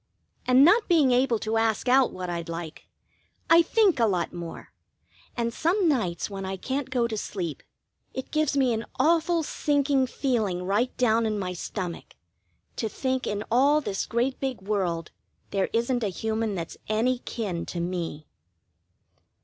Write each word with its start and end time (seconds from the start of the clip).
And 0.47 0.65
not 0.65 0.87
being 0.87 1.11
able 1.11 1.37
to 1.37 1.57
ask 1.57 1.87
out 1.87 2.11
what 2.11 2.27
I'd 2.27 2.49
like, 2.49 2.87
I 3.51 3.61
think 3.61 3.99
a 3.99 4.07
lot 4.07 4.33
more, 4.33 4.73
and 5.37 5.53
some 5.53 5.87
nights 5.87 6.27
when 6.27 6.43
I 6.43 6.57
can't 6.57 6.89
go 6.89 7.05
to 7.07 7.15
sleep, 7.15 7.61
it 8.11 8.31
gives 8.31 8.57
me 8.57 8.73
an 8.73 8.85
awful 8.99 9.43
sinking 9.43 10.07
feeling 10.07 10.63
right 10.63 10.97
down 10.97 11.27
in 11.27 11.37
my 11.37 11.53
stomach, 11.53 12.15
to 12.77 12.89
think 12.89 13.27
in 13.27 13.43
all 13.51 13.79
this 13.79 14.07
great 14.07 14.39
big 14.39 14.63
world 14.63 15.11
there 15.51 15.69
isn't 15.71 16.03
a 16.03 16.07
human 16.07 16.55
that's 16.55 16.77
any 16.89 17.19
kin 17.19 17.67
to 17.67 17.79
me. 17.79 18.25